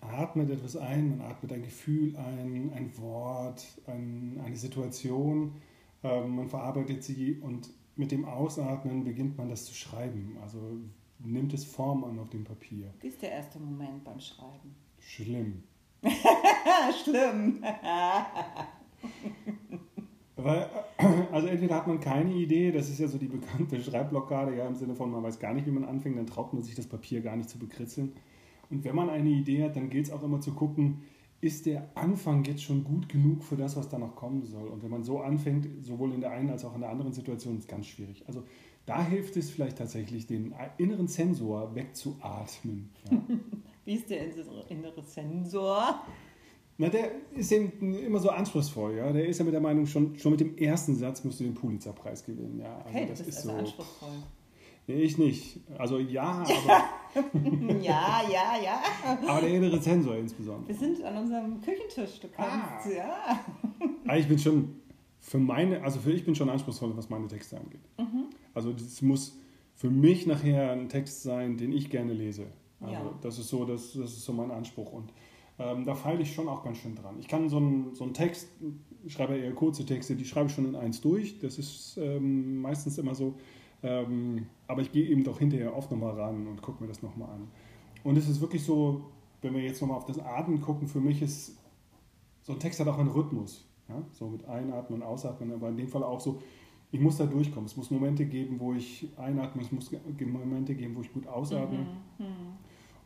atmet 0.01 0.51
etwas 0.51 0.77
ein, 0.77 1.19
man 1.19 1.21
atmet 1.23 1.53
ein 1.53 1.63
Gefühl 1.63 2.17
ein, 2.17 2.73
ein 2.75 2.97
Wort, 2.99 3.67
ein, 3.87 4.41
eine 4.45 4.57
Situation, 4.57 5.53
ähm, 6.03 6.37
man 6.37 6.49
verarbeitet 6.49 7.03
sie 7.03 7.39
und 7.41 7.71
mit 7.97 8.13
dem 8.13 8.25
Ausatmen 8.25 9.05
beginnt 9.05 9.39
man 9.39 9.49
das 9.49 9.65
zu 9.65 9.75
schreiben. 9.75 10.37
Also 10.43 10.59
nimmt 11.19 11.53
es 11.55 11.65
Form 11.65 12.05
an 12.05 12.19
auf 12.19 12.29
dem 12.31 12.45
Papier. 12.45 12.93
Wie 13.01 13.09
ist 13.09 13.23
der 13.23 13.33
erste 13.33 13.59
Moment 13.59 14.05
beim 14.05 14.21
Schreiben? 14.21 14.75
Schlimm. 15.01 15.63
Schlimm. 17.05 17.65
Weil, 20.37 20.69
also 21.33 21.49
entweder 21.49 21.77
hat 21.77 21.87
man 21.87 21.99
keine 21.99 22.35
Idee, 22.35 22.71
das 22.71 22.91
ist 22.91 23.01
ja 23.01 23.09
so 23.09 23.17
die 23.17 23.29
bekannte 23.29 23.83
Schreibblockade, 23.83 24.55
ja, 24.55 24.67
im 24.67 24.75
Sinne 24.75 24.95
von, 24.95 25.11
man 25.11 25.23
weiß 25.23 25.39
gar 25.39 25.55
nicht, 25.55 25.67
wie 25.67 25.71
man 25.71 25.85
anfängt, 25.85 26.19
dann 26.19 26.27
traut 26.27 26.53
man 26.53 26.63
sich 26.63 26.75
das 26.75 26.87
Papier 26.87 27.23
gar 27.23 27.37
nicht 27.37 27.49
zu 27.49 27.59
bekritzeln. 27.59 28.13
Und 28.71 28.85
wenn 28.85 28.95
man 28.95 29.11
eine 29.11 29.31
Idee 29.31 29.65
hat, 29.65 29.77
dann 29.77 29.91
gilt 29.91 30.07
es 30.07 30.13
auch 30.13 30.23
immer 30.23 30.41
zu 30.41 30.53
gucken, 30.53 31.03
ist 31.41 31.67
der 31.67 31.91
Anfang 31.95 32.45
jetzt 32.45 32.63
schon 32.63 32.83
gut 32.83 33.09
genug 33.09 33.45
für 33.45 33.57
das, 33.57 33.77
was 33.77 33.89
da 33.89 33.99
noch 33.99 34.17
kommen 34.17 34.45
soll? 34.45 34.69
Und 34.69 34.83
wenn 34.83 34.91
man 34.91 35.03
so 35.03 35.21
anfängt, 35.21 35.69
sowohl 35.85 36.13
in 36.13 36.21
der 36.21 36.31
einen 36.31 36.51
als 36.51 36.65
auch 36.65 36.75
in 36.75 36.81
der 36.81 36.91
anderen 36.91 37.13
Situation, 37.13 37.57
ist 37.57 37.65
es 37.65 37.69
ganz 37.69 37.87
schwierig. 37.87 38.25
Also 38.27 38.43
da 38.87 39.05
hilft 39.05 39.37
es 39.37 39.51
vielleicht 39.51 39.79
tatsächlich, 39.79 40.27
den 40.27 40.55
inneren 40.79 41.09
Sensor 41.09 41.75
wegzuatmen. 41.75 42.91
Ja. 43.11 43.23
Wie 43.85 43.95
ist 43.95 44.11
der 44.11 44.21
innere 44.69 45.03
Sensor? 45.03 46.03
Na, 46.79 46.89
der 46.89 47.11
ist 47.35 47.53
eben 47.53 47.95
immer 47.95 48.19
so 48.19 48.31
anspruchsvoll, 48.31 48.97
ja. 48.97 49.13
Der 49.13 49.27
ist 49.27 49.39
ja 49.39 49.45
mit 49.45 49.55
der 49.55 49.61
Meinung, 49.61 49.87
schon, 49.87 50.19
schon 50.19 50.33
mit 50.33 50.41
dem 50.41 50.59
ersten 50.59 50.95
Satz 50.95 51.25
musst 51.25 51.41
du 51.41 51.45
den 51.45 51.55
Pulitzerpreis 51.55 52.25
gewinnen, 52.25 52.61
ja. 52.61 52.77
Also 52.79 52.89
okay, 52.89 53.07
das, 53.09 53.19
das 53.19 53.29
ist 53.29 53.37
also 53.39 53.51
so. 53.51 53.57
anspruchsvoll. 53.57 54.09
Nee, 54.87 55.03
ich 55.03 55.19
nicht. 55.19 55.61
Also 55.79 55.99
ja, 55.99 56.23
aber. 56.45 56.85
ja, 57.83 58.23
ja, 58.31 58.63
ja. 58.63 58.83
aber 59.27 59.41
der 59.41 59.51
innere 59.51 59.81
Sensor 59.81 60.17
insbesondere. 60.17 60.69
Wir 60.69 60.75
sind 60.75 61.03
an 61.03 61.17
unserem 61.19 61.61
Küchentisch, 61.61 62.21
du 62.21 62.29
kannst, 62.29 62.87
ah. 62.87 62.91
ja. 62.91 63.45
Aber 64.05 64.19
ich 64.19 64.29
bin 64.29 64.39
schon 64.39 64.81
für 65.21 65.39
meine, 65.39 65.83
also 65.83 65.99
für 65.99 66.13
ich 66.13 66.25
bin 66.25 66.35
schon 66.35 66.49
anspruchsvoll, 66.49 66.97
was 66.97 67.09
meine 67.09 67.27
Texte 67.27 67.59
angeht. 67.59 67.81
Mhm. 67.99 68.27
Also 68.55 68.73
das 68.73 69.03
muss 69.03 69.39
für 69.75 69.91
mich 69.91 70.27
nachher 70.27 70.73
ein 70.73 70.89
Text 70.89 71.23
sein, 71.23 71.57
den 71.57 71.73
ich 71.73 71.91
gerne 71.91 72.13
lese. 72.13 72.47
Also 72.81 72.93
ja. 72.93 73.19
das 73.23 73.39
ist 73.39 73.49
so, 73.49 73.65
das, 73.65 73.93
das 73.95 74.13
ist 74.13 74.25
so 74.25 74.33
mein 74.33 74.51
Anspruch. 74.51 74.93
Und 74.93 75.13
ähm, 75.59 75.85
da 75.85 75.95
feile 75.95 76.23
ich 76.23 76.33
schon 76.33 76.49
auch 76.49 76.63
ganz 76.63 76.79
schön 76.79 76.95
dran. 76.95 77.17
Ich 77.19 77.29
kann 77.29 77.49
so 77.49 77.57
einen, 77.57 77.95
so 77.95 78.05
einen 78.05 78.15
Text, 78.15 78.49
ich 79.05 79.13
schreibe 79.13 79.37
eher 79.37 79.53
kurze 79.53 79.85
Texte, 79.85 80.15
die 80.15 80.25
schreibe 80.25 80.49
ich 80.49 80.55
schon 80.55 80.67
in 80.67 80.77
eins 80.77 81.01
durch. 81.01 81.39
Das 81.41 81.59
ist 81.59 81.99
ähm, 81.99 82.61
meistens 82.61 82.99
immer 82.99 83.15
so. 83.15 83.35
Ähm, 83.87 84.47
aber 84.67 84.83
ich 84.83 84.91
gehe 84.91 85.07
eben 85.07 85.23
doch 85.23 85.39
hinterher 85.39 85.77
oft 85.77 85.91
nochmal 85.93 86.19
ran 86.19 86.49
und 86.49 86.61
gucke 86.61 86.83
mir 86.83 86.89
das 86.89 87.03
nochmal 87.03 87.31
an. 87.31 87.49
Und 88.03 88.19
es 88.19 88.29
ist 88.29 88.41
wirklich 88.41 88.65
so, 88.65 89.03
wenn 89.43 89.55
wir 89.55 89.63
jetzt 89.63 89.81
nochmal 89.81 89.97
auf 89.97 90.07
das 90.07 90.19
Atmen 90.19 90.61
gucken, 90.61 90.89
für 90.89 91.01
mich 91.01 91.23
ist 91.23 91.57
so 92.43 92.53
ein 92.53 92.59
Text 92.59 92.81
hat 92.81 92.89
auch 92.89 92.99
einen 92.99 93.11
Rhythmus. 93.11 93.65
Ja? 93.89 94.03
So 94.13 94.29
mit 94.29 94.45
Einatmen 94.47 95.01
und 95.01 95.07
Ausatmen, 95.07 95.53
aber 95.53 95.69
in 95.69 95.77
dem 95.77 95.89
Fall 95.89 96.03
auch 96.03 96.21
so, 96.21 96.41
ich 96.91 97.01
muss 97.01 97.17
da 97.17 97.27
durchkommen. 97.27 97.67
Es 97.67 97.77
muss 97.77 97.91
Momente 97.91 98.27
geben, 98.27 98.59
wo 98.59 98.73
ich 98.73 99.09
einatme, 99.17 99.63
es 99.63 99.71
muss 99.71 99.91
Momente 100.21 100.75
geben, 100.75 100.97
wo 100.97 101.01
ich 101.01 101.13
gut 101.13 101.27
ausatme. 101.29 101.79
Mhm. 101.79 102.25
Mhm. 102.25 102.57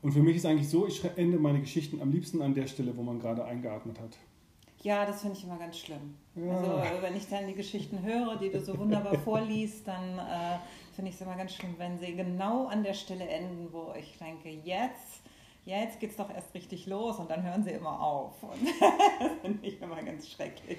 Und 0.02 0.12
für 0.12 0.22
mich 0.22 0.36
ist 0.36 0.46
eigentlich 0.46 0.68
so, 0.68 0.86
ich 0.86 1.04
ende 1.16 1.38
meine 1.38 1.60
Geschichten 1.60 2.00
am 2.00 2.10
liebsten 2.10 2.40
an 2.40 2.54
der 2.54 2.66
Stelle, 2.66 2.96
wo 2.96 3.02
man 3.02 3.18
gerade 3.18 3.44
eingeatmet 3.44 4.00
hat. 4.00 4.16
Ja, 4.82 5.04
das 5.04 5.20
finde 5.20 5.36
ich 5.36 5.44
immer 5.44 5.58
ganz 5.58 5.78
schlimm. 5.78 6.16
Ja. 6.34 6.56
Also 6.56 7.02
wenn 7.02 7.16
ich 7.16 7.28
dann 7.28 7.46
die 7.46 7.54
Geschichten 7.54 8.02
höre, 8.02 8.36
die 8.36 8.50
du 8.50 8.60
so 8.60 8.78
wunderbar 8.78 9.18
vorliest, 9.24 9.86
dann 9.86 10.18
äh, 10.18 10.58
finde 10.94 11.10
ich 11.10 11.16
es 11.16 11.20
immer 11.20 11.36
ganz 11.36 11.54
schlimm, 11.54 11.74
wenn 11.76 11.98
sie 11.98 12.14
genau 12.14 12.66
an 12.66 12.82
der 12.82 12.94
Stelle 12.94 13.28
enden, 13.28 13.68
wo 13.72 13.92
ich 13.98 14.16
denke, 14.18 14.48
jetzt, 14.64 15.20
jetzt 15.66 16.00
geht 16.00 16.10
es 16.10 16.16
doch 16.16 16.32
erst 16.32 16.54
richtig 16.54 16.86
los 16.86 17.18
und 17.18 17.30
dann 17.30 17.42
hören 17.42 17.62
sie 17.62 17.70
immer 17.70 18.00
auf. 18.00 18.42
Und 18.42 18.52
das 18.80 19.32
finde 19.42 19.66
ich 19.66 19.80
immer 19.82 20.02
ganz 20.02 20.28
schrecklich. 20.28 20.78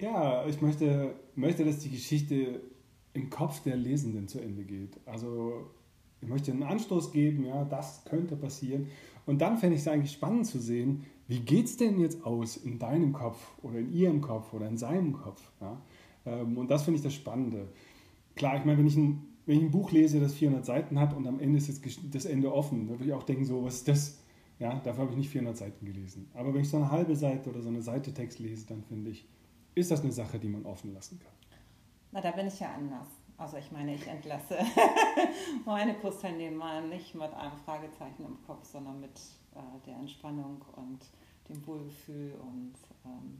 Ja, 0.00 0.44
ich 0.46 0.60
möchte, 0.60 1.14
möchte, 1.36 1.64
dass 1.64 1.78
die 1.78 1.90
Geschichte 1.90 2.60
im 3.12 3.30
Kopf 3.30 3.60
der 3.60 3.76
Lesenden 3.76 4.26
zu 4.26 4.40
Ende 4.40 4.64
geht. 4.64 4.98
Also 5.06 5.70
ich 6.20 6.28
möchte 6.28 6.50
einen 6.50 6.64
Anstoß 6.64 7.12
geben, 7.12 7.44
ja, 7.44 7.64
das 7.64 8.04
könnte 8.04 8.34
passieren. 8.36 8.88
Und 9.24 9.40
dann 9.40 9.56
fände 9.56 9.76
ich 9.76 9.82
es 9.82 9.88
eigentlich 9.88 10.12
spannend 10.12 10.46
zu 10.46 10.58
sehen, 10.58 11.06
wie 11.26 11.40
geht 11.40 11.66
es 11.66 11.76
denn 11.76 11.98
jetzt 12.00 12.24
aus 12.24 12.56
in 12.56 12.78
deinem 12.78 13.12
Kopf 13.12 13.52
oder 13.62 13.78
in 13.78 13.92
ihrem 13.92 14.20
Kopf 14.20 14.52
oder 14.52 14.68
in 14.68 14.76
seinem 14.76 15.12
Kopf. 15.12 15.50
Ja? 15.60 15.80
Ähm, 16.26 16.58
und 16.58 16.70
das 16.70 16.84
finde 16.84 16.98
ich 16.98 17.04
das 17.04 17.14
Spannende. 17.14 17.68
Klar, 18.34 18.56
ich 18.56 18.64
meine, 18.64 18.78
wenn 18.78 18.86
ich, 18.86 18.96
ein, 18.96 19.26
wenn 19.46 19.58
ich 19.58 19.62
ein 19.64 19.70
Buch 19.70 19.92
lese, 19.92 20.20
das 20.20 20.34
400 20.34 20.64
Seiten 20.64 20.98
hat 20.98 21.14
und 21.14 21.26
am 21.26 21.40
Ende 21.40 21.58
ist 21.58 21.68
jetzt 21.68 21.82
das 22.12 22.24
Ende 22.24 22.52
offen, 22.52 22.88
da 22.88 22.94
würde 22.94 23.04
ich 23.04 23.12
auch 23.12 23.22
denken, 23.22 23.44
so, 23.44 23.64
was 23.64 23.76
ist 23.76 23.88
das? 23.88 24.18
Ja, 24.58 24.74
dafür 24.84 25.02
habe 25.02 25.12
ich 25.12 25.18
nicht 25.18 25.30
400 25.30 25.56
Seiten 25.56 25.84
gelesen. 25.84 26.28
Aber 26.34 26.54
wenn 26.54 26.60
ich 26.60 26.68
so 26.68 26.76
eine 26.76 26.90
halbe 26.90 27.16
Seite 27.16 27.50
oder 27.50 27.60
so 27.60 27.68
eine 27.68 27.82
Seite 27.82 28.12
Text 28.14 28.38
lese, 28.38 28.66
dann 28.66 28.82
finde 28.82 29.10
ich, 29.10 29.26
ist 29.74 29.90
das 29.90 30.02
eine 30.02 30.12
Sache, 30.12 30.38
die 30.38 30.48
man 30.48 30.64
offen 30.64 30.92
lassen 30.92 31.18
kann. 31.18 31.32
Na, 32.12 32.20
da 32.20 32.30
bin 32.30 32.46
ich 32.46 32.60
ja 32.60 32.72
anders. 32.72 33.08
Also 33.36 33.56
ich 33.56 33.72
meine, 33.72 33.96
ich 33.96 34.06
entlasse 34.06 34.56
meine 35.66 35.94
Kursteilnehmer 35.94 36.82
nicht 36.82 37.16
mit 37.16 37.34
einem 37.34 37.56
Fragezeichen 37.64 38.24
im 38.24 38.40
Kopf, 38.46 38.64
sondern 38.64 39.00
mit 39.00 39.20
äh, 39.54 39.86
der 39.86 39.96
Entspannung 39.96 40.62
und 40.76 41.00
dem 41.48 41.66
Wohlgefühl 41.66 42.34
und 42.40 42.74
ähm, 43.04 43.38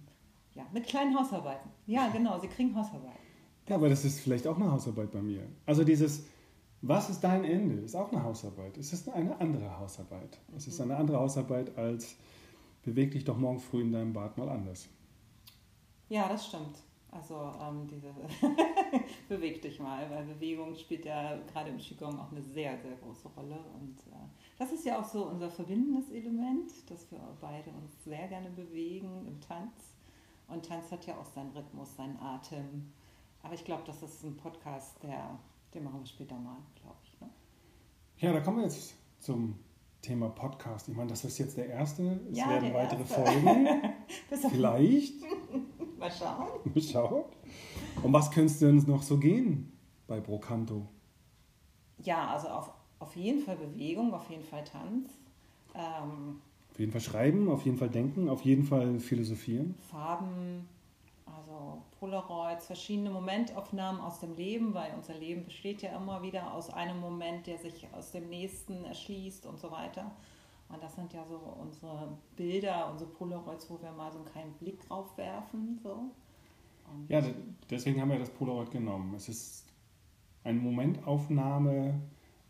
ja, 0.54 0.64
mit 0.72 0.86
kleinen 0.86 1.18
Hausarbeiten. 1.18 1.70
Ja, 1.86 2.08
genau, 2.12 2.38
sie 2.38 2.48
kriegen 2.48 2.74
Hausarbeiten. 2.74 3.24
Ja, 3.68 3.76
aber 3.76 3.88
das 3.88 4.04
ist 4.04 4.20
vielleicht 4.20 4.46
auch 4.46 4.56
eine 4.56 4.70
Hausarbeit 4.70 5.10
bei 5.10 5.22
mir. 5.22 5.48
Also 5.64 5.84
dieses, 5.84 6.26
was 6.82 7.08
ist 7.08 7.20
dein 7.20 7.44
Ende, 7.44 7.76
ist 7.76 7.96
auch 7.96 8.12
eine 8.12 8.22
Hausarbeit. 8.22 8.76
Es 8.76 8.92
ist 8.92 9.08
eine 9.08 9.40
andere 9.40 9.78
Hausarbeit. 9.78 10.38
Es 10.54 10.66
ist 10.66 10.80
eine 10.80 10.96
andere 10.96 11.18
Hausarbeit 11.18 11.76
als 11.78 12.16
beweg 12.82 13.12
dich 13.12 13.24
doch 13.24 13.38
morgen 13.38 13.58
früh 13.58 13.80
in 13.80 13.92
deinem 13.92 14.12
Bad 14.12 14.36
mal 14.36 14.50
anders. 14.50 14.88
Ja, 16.08 16.28
das 16.28 16.46
stimmt. 16.46 16.78
Also 17.10 17.52
ähm, 17.62 17.86
diese 17.86 18.12
beweg 19.28 19.62
dich 19.62 19.78
mal, 19.78 20.10
weil 20.10 20.24
Bewegung 20.24 20.74
spielt 20.74 21.04
ja 21.04 21.38
gerade 21.52 21.70
im 21.70 21.78
Qigong 21.78 22.18
auch 22.18 22.32
eine 22.32 22.42
sehr, 22.42 22.76
sehr 22.78 22.96
große 22.96 23.28
Rolle. 23.28 23.58
Und 23.80 23.98
äh, 24.12 24.26
das 24.58 24.72
ist 24.72 24.84
ja 24.84 25.00
auch 25.00 25.04
so 25.04 25.26
unser 25.26 25.50
verbindendes 25.50 26.10
Element, 26.10 26.70
dass 26.88 27.10
wir 27.10 27.20
beide 27.40 27.70
uns 27.70 28.04
sehr 28.04 28.28
gerne 28.28 28.50
bewegen 28.50 29.26
im 29.26 29.40
Tanz. 29.40 29.94
Und 30.48 30.64
Tanz 30.64 30.90
hat 30.92 31.06
ja 31.06 31.16
auch 31.18 31.26
seinen 31.26 31.50
Rhythmus, 31.52 31.96
seinen 31.96 32.16
Atem. 32.18 32.92
Aber 33.42 33.54
ich 33.54 33.64
glaube, 33.64 33.82
das 33.86 34.02
ist 34.02 34.22
ein 34.24 34.36
Podcast, 34.36 35.02
der, 35.02 35.38
den 35.72 35.84
machen 35.84 36.00
wir 36.00 36.06
später 36.06 36.36
mal, 36.36 36.58
glaube 36.80 36.96
ich. 37.04 37.20
Ne? 37.20 37.28
Ja, 38.18 38.32
da 38.32 38.40
kommen 38.40 38.58
wir 38.58 38.64
jetzt 38.64 38.94
zum 39.18 39.58
Thema 40.02 40.28
Podcast. 40.28 40.88
Ich 40.88 40.94
meine, 40.94 41.10
das 41.10 41.24
ist 41.24 41.38
jetzt 41.38 41.56
der 41.56 41.68
erste. 41.68 42.20
Es 42.30 42.38
Ja, 42.38 42.50
werden 42.50 42.74
weitere 42.74 43.00
erste. 43.00 43.14
Folgen. 43.14 43.68
Vielleicht. 44.50 45.14
Mal 45.98 46.10
schauen. 46.12 46.48
Mal 46.74 46.82
schauen. 46.82 47.24
Um 48.02 48.12
was 48.12 48.30
könnte 48.30 48.52
es 48.52 48.58
denn 48.58 48.76
noch 48.86 49.02
so 49.02 49.18
gehen 49.18 49.72
bei 50.06 50.20
Brocanto? 50.20 50.86
Ja, 52.02 52.28
also 52.28 52.48
auf, 52.48 52.70
auf 52.98 53.16
jeden 53.16 53.40
Fall 53.42 53.56
Bewegung, 53.56 54.12
auf 54.14 54.28
jeden 54.30 54.44
Fall 54.44 54.64
Tanz. 54.64 55.08
Ähm, 55.74 56.40
Auf 56.72 56.78
jeden 56.78 56.92
Fall 56.92 57.00
schreiben, 57.00 57.48
auf 57.50 57.64
jeden 57.64 57.76
Fall 57.76 57.88
denken, 57.90 58.28
auf 58.28 58.42
jeden 58.44 58.64
Fall 58.64 58.98
philosophieren. 59.00 59.74
Farben, 59.90 60.68
also 61.26 61.82
Polaroids, 61.98 62.66
verschiedene 62.66 63.10
Momentaufnahmen 63.10 64.00
aus 64.00 64.20
dem 64.20 64.34
Leben, 64.36 64.72
weil 64.74 64.92
unser 64.94 65.14
Leben 65.14 65.44
besteht 65.44 65.82
ja 65.82 65.96
immer 65.96 66.22
wieder 66.22 66.52
aus 66.54 66.70
einem 66.70 67.00
Moment, 67.00 67.46
der 67.46 67.58
sich 67.58 67.86
aus 67.92 68.12
dem 68.12 68.28
nächsten 68.28 68.84
erschließt 68.84 69.46
und 69.46 69.58
so 69.58 69.70
weiter. 69.70 70.10
Und 70.68 70.82
das 70.82 70.94
sind 70.94 71.12
ja 71.12 71.24
so 71.28 71.36
unsere 71.60 72.08
Bilder, 72.36 72.90
unsere 72.90 73.10
Polaroids, 73.10 73.68
wo 73.70 73.80
wir 73.82 73.92
mal 73.92 74.10
so 74.10 74.18
einen 74.18 74.26
kleinen 74.26 74.52
Blick 74.54 74.80
drauf 74.88 75.16
werfen. 75.18 75.78
So. 75.82 75.90
Und 76.90 77.08
Ja, 77.08 77.20
de- 77.20 77.34
deswegen 77.70 78.00
haben 78.00 78.10
wir 78.10 78.18
das 78.18 78.30
Polaroid 78.30 78.70
genommen. 78.70 79.14
Es 79.14 79.28
ist 79.28 79.66
eine 80.42 80.58
Momentaufnahme, 80.60 82.00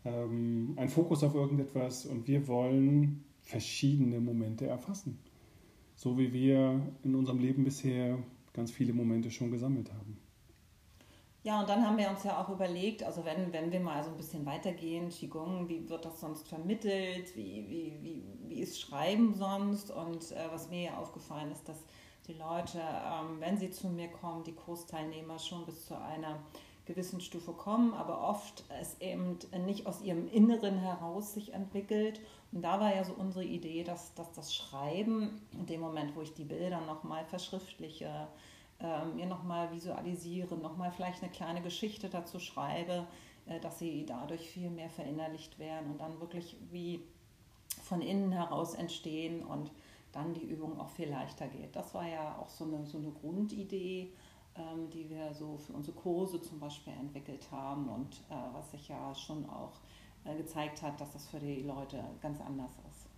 ähm, 0.05 0.73
ein 0.77 0.89
Fokus 0.89 1.23
auf 1.23 1.35
irgendetwas 1.35 2.05
und 2.05 2.27
wir 2.27 2.47
wollen 2.47 3.23
verschiedene 3.41 4.19
Momente 4.19 4.67
erfassen. 4.67 5.19
So 5.95 6.17
wie 6.17 6.33
wir 6.33 6.81
in 7.03 7.15
unserem 7.15 7.39
Leben 7.39 7.63
bisher 7.63 8.17
ganz 8.53 8.71
viele 8.71 8.93
Momente 8.93 9.31
schon 9.31 9.51
gesammelt 9.51 9.91
haben. 9.91 10.17
Ja, 11.43 11.59
und 11.59 11.69
dann 11.69 11.85
haben 11.85 11.97
wir 11.97 12.09
uns 12.09 12.23
ja 12.23 12.41
auch 12.41 12.49
überlegt, 12.49 13.03
also 13.03 13.23
wenn, 13.23 13.53
wenn 13.53 13.71
wir 13.71 13.79
mal 13.79 14.03
so 14.03 14.09
ein 14.09 14.17
bisschen 14.17 14.47
weitergehen, 14.47 15.09
Qigong, 15.09 15.69
wie 15.69 15.87
wird 15.87 16.03
das 16.03 16.19
sonst 16.19 16.47
vermittelt, 16.47 17.35
wie, 17.35 17.65
wie, 17.69 17.93
wie, 18.01 18.49
wie 18.49 18.61
ist 18.61 18.81
Schreiben 18.81 19.35
sonst? 19.35 19.91
Und 19.91 20.31
äh, 20.31 20.47
was 20.51 20.71
mir 20.71 20.85
ja 20.85 20.97
aufgefallen 20.97 21.51
ist, 21.51 21.69
dass 21.69 21.77
die 22.27 22.33
Leute, 22.33 22.79
ähm, 22.79 23.39
wenn 23.39 23.59
sie 23.59 23.69
zu 23.69 23.89
mir 23.89 24.07
kommen, 24.07 24.43
die 24.43 24.55
Kursteilnehmer 24.55 25.37
schon 25.37 25.65
bis 25.67 25.85
zu 25.85 25.95
einer 25.95 26.39
gewissen 26.85 27.19
Stufe 27.19 27.53
kommen, 27.53 27.93
aber 27.93 28.21
oft 28.21 28.63
es 28.79 28.99
eben 29.01 29.39
nicht 29.65 29.87
aus 29.87 30.01
ihrem 30.01 30.27
Inneren 30.27 30.77
heraus 30.77 31.33
sich 31.33 31.53
entwickelt. 31.53 32.19
Und 32.51 32.61
da 32.61 32.79
war 32.79 32.95
ja 32.95 33.03
so 33.03 33.13
unsere 33.13 33.43
Idee, 33.43 33.83
dass, 33.83 34.13
dass 34.13 34.31
das 34.33 34.53
Schreiben, 34.53 35.41
in 35.51 35.65
dem 35.65 35.81
Moment, 35.81 36.15
wo 36.15 36.21
ich 36.21 36.33
die 36.33 36.43
Bilder 36.43 36.81
nochmal 36.81 37.25
verschriftliche, 37.25 38.27
ähm, 38.79 39.15
mir 39.15 39.25
nochmal 39.25 39.71
visualisiere, 39.71 40.55
nochmal 40.55 40.91
vielleicht 40.91 41.23
eine 41.23 41.31
kleine 41.31 41.61
Geschichte 41.61 42.09
dazu 42.09 42.39
schreibe, 42.39 43.07
äh, 43.45 43.59
dass 43.59 43.79
sie 43.79 44.05
dadurch 44.05 44.47
viel 44.49 44.69
mehr 44.69 44.89
verinnerlicht 44.89 45.57
werden 45.59 45.91
und 45.91 45.99
dann 45.99 46.19
wirklich 46.19 46.57
wie 46.71 47.01
von 47.83 48.01
innen 48.01 48.31
heraus 48.31 48.73
entstehen 48.73 49.43
und 49.43 49.71
dann 50.11 50.33
die 50.33 50.45
Übung 50.45 50.79
auch 50.79 50.89
viel 50.89 51.09
leichter 51.09 51.47
geht. 51.47 51.75
Das 51.75 51.93
war 51.93 52.07
ja 52.07 52.37
auch 52.39 52.49
so 52.49 52.63
eine, 52.63 52.85
so 52.85 52.97
eine 52.97 53.11
Grundidee, 53.11 54.13
ähm, 54.57 54.89
die 54.89 55.09
wir 55.09 55.33
so 55.33 55.57
für 55.57 55.73
unsere 55.73 55.97
Kurse 55.97 56.41
zum 56.41 56.59
Beispiel 56.59 56.93
entwickelt 56.93 57.47
haben 57.51 57.89
und 57.89 58.13
äh, 58.29 58.35
was 58.53 58.71
sich 58.71 58.87
ja 58.87 59.13
schon 59.13 59.45
auch 59.49 59.73
äh, 60.23 60.35
gezeigt 60.37 60.81
hat, 60.81 60.99
dass 60.99 61.11
das 61.13 61.27
für 61.27 61.39
die 61.39 61.61
Leute 61.61 62.03
ganz 62.21 62.39
anders 62.41 62.71
ist. 62.89 63.09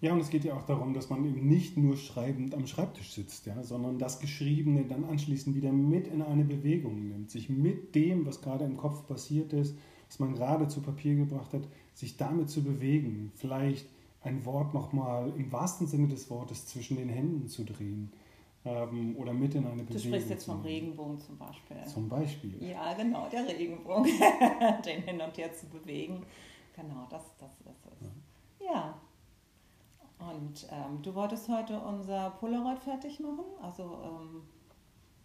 Ja, 0.00 0.12
und 0.12 0.20
es 0.20 0.28
geht 0.28 0.44
ja 0.44 0.54
auch 0.54 0.66
darum, 0.66 0.92
dass 0.92 1.08
man 1.08 1.24
eben 1.24 1.46
nicht 1.46 1.76
nur 1.76 1.96
schreibend 1.96 2.54
am 2.54 2.66
Schreibtisch 2.66 3.12
sitzt, 3.12 3.46
ja, 3.46 3.62
sondern 3.62 3.98
das 3.98 4.20
Geschriebene 4.20 4.84
dann 4.84 5.04
anschließend 5.04 5.56
wieder 5.56 5.72
mit 5.72 6.08
in 6.08 6.20
eine 6.20 6.44
Bewegung 6.44 7.08
nimmt, 7.08 7.30
sich 7.30 7.48
mit 7.48 7.94
dem, 7.94 8.26
was 8.26 8.42
gerade 8.42 8.64
im 8.64 8.76
Kopf 8.76 9.06
passiert 9.06 9.52
ist, 9.52 9.76
was 10.08 10.18
man 10.18 10.34
gerade 10.34 10.68
zu 10.68 10.82
Papier 10.82 11.14
gebracht 11.14 11.54
hat, 11.54 11.68
sich 11.94 12.16
damit 12.16 12.50
zu 12.50 12.62
bewegen, 12.62 13.32
vielleicht 13.34 13.88
ein 14.20 14.44
Wort 14.44 14.74
nochmal 14.74 15.32
im 15.36 15.52
wahrsten 15.52 15.86
Sinne 15.86 16.08
des 16.08 16.28
Wortes 16.30 16.66
zwischen 16.66 16.96
den 16.96 17.08
Händen 17.08 17.48
zu 17.48 17.64
drehen 17.64 18.10
ähm, 18.64 19.16
oder 19.16 19.32
mit 19.32 19.54
in 19.54 19.66
eine 19.66 19.82
Du 19.82 19.84
Bewegung 19.84 20.00
sprichst 20.00 20.30
jetzt 20.30 20.44
vom. 20.46 20.62
Regenbogen 20.62 21.18
zum 21.18 21.36
Beispiel. 21.38 21.76
Zum 21.86 22.08
Beispiel. 22.08 22.62
Ja, 22.62 22.94
genau, 22.94 23.28
der 23.28 23.46
Regenbogen, 23.46 24.10
den 24.84 25.02
hin 25.02 25.20
und 25.20 25.36
her 25.36 25.52
zu 25.52 25.66
bewegen. 25.66 26.24
Genau, 26.74 27.06
das, 27.10 27.22
das 27.38 27.52
ist 27.60 27.86
es. 27.86 28.08
Ja. 28.64 28.94
Und 30.18 30.66
ähm, 30.70 31.02
du 31.02 31.14
wolltest 31.14 31.48
heute 31.48 31.78
unser 31.78 32.30
Polaroid 32.30 32.78
fertig 32.78 33.20
machen, 33.20 33.44
also 33.60 33.98
ähm, 34.02 34.42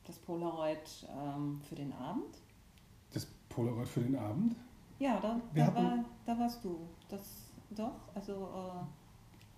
das 0.04 0.18
Polaroid 0.18 1.08
ähm, 1.10 1.62
für 1.62 1.76
den 1.76 1.94
Abend. 1.94 2.42
Das 3.14 3.26
Polaroid 3.48 3.88
für 3.88 4.02
den 4.02 4.18
Abend? 4.18 4.56
Ja, 4.98 5.20
da, 5.22 5.40
da, 5.56 5.74
war, 5.74 6.06
da 6.26 6.38
warst 6.38 6.66
du. 6.66 6.90
Das 7.08 7.50
doch, 7.72 7.94
also 8.16 8.50
äh, 8.56 8.84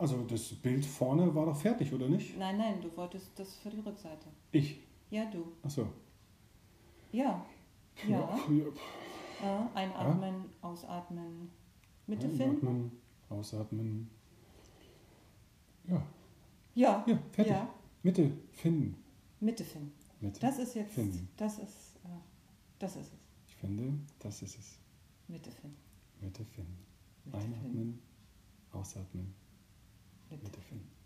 Also 0.02 0.24
das 0.24 0.52
Bild 0.56 0.84
vorne 0.84 1.34
war 1.36 1.46
doch 1.46 1.56
fertig, 1.56 1.94
oder 1.94 2.10
nicht? 2.10 2.36
nein, 2.36 2.58
nein, 2.58 2.82
du 2.82 2.90
wolltest 2.98 3.38
das 3.38 3.58
für 3.58 3.70
die 3.70 3.82
Rückseite. 3.82 4.26
Ich. 4.52 4.80
Ja, 5.12 5.26
du. 5.30 5.52
Achso. 5.62 5.88
Ja. 7.12 7.46
Ja. 8.08 8.18
ja. 8.18 8.38
Äh, 9.44 9.78
einatmen, 9.78 10.46
ausatmen, 10.62 11.52
Mitte 12.08 12.28
finden. 12.30 12.68
Einatmen, 12.68 12.92
ausatmen. 13.30 14.10
Ja, 15.88 16.04
Ja. 16.74 17.04
ja, 17.06 17.20
fertig. 17.32 17.54
Ja. 17.54 17.70
Mitte 18.02 18.32
finden. 18.54 18.96
Mitte 19.40 19.64
finden. 19.64 19.94
Mitte. 20.20 20.40
Das 20.40 20.58
ist 20.58 20.74
jetzt, 20.74 20.96
Finden. 20.96 21.28
das 21.38 21.60
ist, 21.60 21.98
äh, 22.06 22.08
das 22.80 22.96
ist 22.96 23.14
es. 23.14 23.20
Ich 23.48 23.56
finde, 23.56 23.94
das 24.18 24.42
ist 24.42 24.58
es. 24.58 24.80
Mitte 25.28 25.52
finden. 25.52 25.78
Mitte 26.22 26.44
finden. 26.46 26.78
Mitte 27.26 27.44
finden. 27.44 27.54
Einatmen, 27.54 28.02
ausatmen, 28.72 29.26
Mitte 29.26 29.41
Mitte 30.40 30.62
finden. 30.62 31.01